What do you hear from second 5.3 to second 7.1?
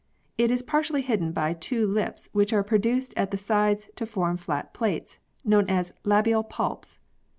known as labial palps.